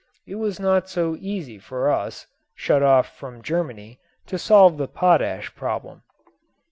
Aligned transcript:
It 0.25 0.33
was 0.33 0.59
not 0.59 0.89
so 0.89 1.15
easy 1.19 1.59
for 1.59 1.91
us 1.91 2.25
shut 2.55 2.81
off 2.81 3.15
from 3.15 3.43
Germany 3.43 3.99
to 4.25 4.39
solve 4.39 4.77
the 4.77 4.87
potash 4.87 5.53
problem. 5.53 6.01